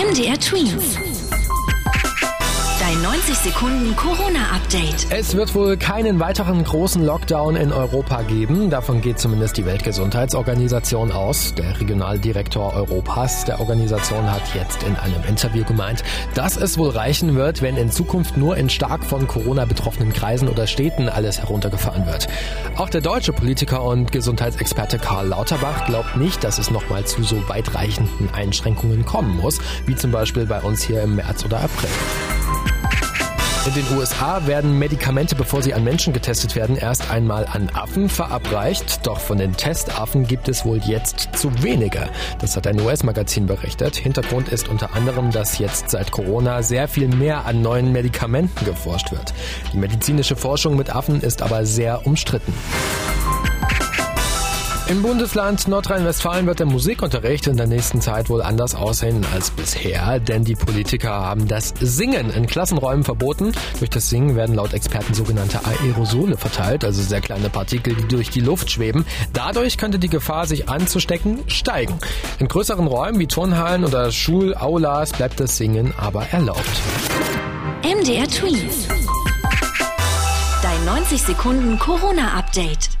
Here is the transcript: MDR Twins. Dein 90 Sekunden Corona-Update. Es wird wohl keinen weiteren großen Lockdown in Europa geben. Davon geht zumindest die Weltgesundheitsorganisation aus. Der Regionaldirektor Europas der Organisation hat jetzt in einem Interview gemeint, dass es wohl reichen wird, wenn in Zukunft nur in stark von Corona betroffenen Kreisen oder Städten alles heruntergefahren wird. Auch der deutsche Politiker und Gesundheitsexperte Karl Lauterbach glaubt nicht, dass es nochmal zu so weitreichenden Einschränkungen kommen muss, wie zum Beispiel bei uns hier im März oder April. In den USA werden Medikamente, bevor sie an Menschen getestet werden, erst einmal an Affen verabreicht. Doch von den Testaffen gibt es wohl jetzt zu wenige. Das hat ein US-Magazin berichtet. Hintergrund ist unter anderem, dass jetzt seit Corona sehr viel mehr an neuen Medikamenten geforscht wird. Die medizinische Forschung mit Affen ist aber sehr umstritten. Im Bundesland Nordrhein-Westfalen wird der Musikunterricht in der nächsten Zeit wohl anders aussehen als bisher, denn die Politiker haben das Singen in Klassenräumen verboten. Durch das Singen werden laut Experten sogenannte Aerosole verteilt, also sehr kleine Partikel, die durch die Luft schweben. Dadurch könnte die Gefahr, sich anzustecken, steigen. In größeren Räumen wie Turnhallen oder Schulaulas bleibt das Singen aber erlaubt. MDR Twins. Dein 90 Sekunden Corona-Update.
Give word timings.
MDR 0.00 0.38
Twins. 0.38 1.09
Dein 3.10 3.18
90 3.18 3.38
Sekunden 3.38 3.96
Corona-Update. 3.96 5.06
Es 5.10 5.34
wird 5.34 5.52
wohl 5.56 5.76
keinen 5.76 6.20
weiteren 6.20 6.62
großen 6.62 7.04
Lockdown 7.04 7.56
in 7.56 7.72
Europa 7.72 8.22
geben. 8.22 8.70
Davon 8.70 9.00
geht 9.00 9.18
zumindest 9.18 9.56
die 9.56 9.66
Weltgesundheitsorganisation 9.66 11.10
aus. 11.10 11.52
Der 11.54 11.80
Regionaldirektor 11.80 12.72
Europas 12.72 13.44
der 13.44 13.58
Organisation 13.58 14.30
hat 14.30 14.42
jetzt 14.54 14.84
in 14.84 14.94
einem 14.94 15.24
Interview 15.28 15.64
gemeint, 15.64 16.04
dass 16.34 16.56
es 16.56 16.78
wohl 16.78 16.90
reichen 16.90 17.34
wird, 17.34 17.62
wenn 17.62 17.76
in 17.76 17.90
Zukunft 17.90 18.36
nur 18.36 18.56
in 18.56 18.70
stark 18.70 19.04
von 19.04 19.26
Corona 19.26 19.64
betroffenen 19.64 20.12
Kreisen 20.12 20.48
oder 20.48 20.68
Städten 20.68 21.08
alles 21.08 21.40
heruntergefahren 21.40 22.06
wird. 22.06 22.28
Auch 22.76 22.90
der 22.90 23.00
deutsche 23.00 23.32
Politiker 23.32 23.82
und 23.82 24.12
Gesundheitsexperte 24.12 25.00
Karl 25.00 25.26
Lauterbach 25.26 25.84
glaubt 25.86 26.16
nicht, 26.16 26.44
dass 26.44 26.58
es 26.58 26.70
nochmal 26.70 27.04
zu 27.06 27.24
so 27.24 27.48
weitreichenden 27.48 28.32
Einschränkungen 28.32 29.04
kommen 29.04 29.36
muss, 29.36 29.58
wie 29.86 29.96
zum 29.96 30.12
Beispiel 30.12 30.46
bei 30.46 30.60
uns 30.60 30.82
hier 30.82 31.02
im 31.02 31.16
März 31.16 31.44
oder 31.44 31.60
April. 31.60 31.90
In 33.66 33.74
den 33.74 33.98
USA 33.98 34.46
werden 34.46 34.78
Medikamente, 34.78 35.34
bevor 35.36 35.60
sie 35.60 35.74
an 35.74 35.84
Menschen 35.84 36.14
getestet 36.14 36.56
werden, 36.56 36.76
erst 36.76 37.10
einmal 37.10 37.46
an 37.46 37.68
Affen 37.74 38.08
verabreicht. 38.08 39.06
Doch 39.06 39.20
von 39.20 39.36
den 39.36 39.52
Testaffen 39.54 40.26
gibt 40.26 40.48
es 40.48 40.64
wohl 40.64 40.78
jetzt 40.78 41.28
zu 41.36 41.52
wenige. 41.62 42.08
Das 42.40 42.56
hat 42.56 42.66
ein 42.66 42.80
US-Magazin 42.80 43.44
berichtet. 43.44 43.96
Hintergrund 43.96 44.48
ist 44.48 44.68
unter 44.68 44.94
anderem, 44.94 45.30
dass 45.30 45.58
jetzt 45.58 45.90
seit 45.90 46.10
Corona 46.10 46.62
sehr 46.62 46.88
viel 46.88 47.08
mehr 47.08 47.44
an 47.44 47.60
neuen 47.60 47.92
Medikamenten 47.92 48.64
geforscht 48.64 49.12
wird. 49.12 49.34
Die 49.74 49.78
medizinische 49.78 50.36
Forschung 50.36 50.76
mit 50.76 50.96
Affen 50.96 51.20
ist 51.20 51.42
aber 51.42 51.66
sehr 51.66 52.06
umstritten. 52.06 52.54
Im 54.90 55.02
Bundesland 55.02 55.68
Nordrhein-Westfalen 55.68 56.46
wird 56.46 56.58
der 56.58 56.66
Musikunterricht 56.66 57.46
in 57.46 57.56
der 57.56 57.68
nächsten 57.68 58.00
Zeit 58.00 58.28
wohl 58.28 58.42
anders 58.42 58.74
aussehen 58.74 59.24
als 59.32 59.52
bisher, 59.52 60.18
denn 60.18 60.42
die 60.42 60.56
Politiker 60.56 61.10
haben 61.10 61.46
das 61.46 61.72
Singen 61.80 62.28
in 62.30 62.48
Klassenräumen 62.48 63.04
verboten. 63.04 63.52
Durch 63.78 63.88
das 63.88 64.10
Singen 64.10 64.34
werden 64.34 64.56
laut 64.56 64.72
Experten 64.72 65.14
sogenannte 65.14 65.60
Aerosole 65.64 66.36
verteilt, 66.36 66.84
also 66.84 67.02
sehr 67.02 67.20
kleine 67.20 67.50
Partikel, 67.50 67.94
die 67.94 68.08
durch 68.08 68.30
die 68.30 68.40
Luft 68.40 68.68
schweben. 68.68 69.06
Dadurch 69.32 69.78
könnte 69.78 70.00
die 70.00 70.08
Gefahr, 70.08 70.48
sich 70.48 70.68
anzustecken, 70.68 71.38
steigen. 71.46 71.96
In 72.40 72.48
größeren 72.48 72.88
Räumen 72.88 73.20
wie 73.20 73.28
Turnhallen 73.28 73.84
oder 73.84 74.10
Schulaulas 74.10 75.12
bleibt 75.12 75.38
das 75.38 75.56
Singen 75.56 75.94
aber 75.98 76.26
erlaubt. 76.32 76.66
MDR 77.84 78.26
Twins. 78.26 78.88
Dein 80.64 80.84
90 80.84 81.22
Sekunden 81.22 81.78
Corona-Update. 81.78 82.98